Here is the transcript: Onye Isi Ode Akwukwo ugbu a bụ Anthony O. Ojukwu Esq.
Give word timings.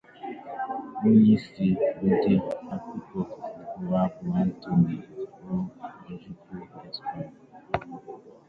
Onye 1.03 1.27
Isi 1.35 1.67
Ode 2.07 2.35
Akwukwo 2.73 3.19
ugbu 3.69 3.93
a 4.01 4.05
bụ 4.13 4.27
Anthony 4.41 4.95
O. 5.53 5.55
Ojukwu 6.09 6.55
Esq. 6.87 7.09